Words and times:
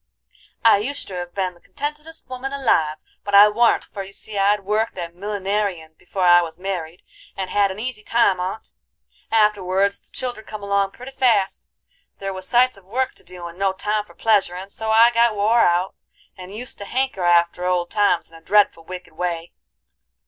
"I 0.65 0.81
oushter 0.81 1.17
hev 1.19 1.35
been 1.35 1.53
the 1.53 1.59
contentedest 1.61 2.27
woman 2.27 2.51
alive, 2.51 2.97
but 3.23 3.35
I 3.35 3.49
warn't, 3.49 3.83
for 3.83 4.01
you 4.01 4.13
see 4.13 4.35
I'd 4.35 4.61
worked 4.61 4.97
at 4.97 5.13
millineryin' 5.13 5.93
before 5.95 6.23
I 6.23 6.41
was 6.41 6.57
married, 6.57 7.03
and 7.37 7.51
had 7.51 7.69
an 7.69 7.77
easy 7.77 8.01
time 8.01 8.39
on't, 8.39 8.69
Afterwards 9.31 9.99
the 9.99 10.11
children 10.11 10.47
come 10.47 10.63
along 10.63 10.89
pretty 10.93 11.11
fast, 11.11 11.69
there 12.17 12.33
was 12.33 12.47
sights 12.47 12.77
of 12.77 12.85
work 12.85 13.13
to 13.13 13.23
do, 13.23 13.45
and 13.45 13.59
no 13.59 13.73
time 13.73 14.03
for 14.03 14.15
pleasuring 14.15 14.69
so 14.69 14.89
I 14.89 15.11
got 15.11 15.35
wore 15.35 15.61
out, 15.61 15.93
and 16.35 16.51
used 16.51 16.79
to 16.79 16.85
hanker 16.85 17.21
after 17.23 17.65
old 17.67 17.91
times 17.91 18.31
in 18.31 18.35
a 18.35 18.41
dreadful 18.41 18.83
wicked 18.83 19.13
way. 19.13 19.51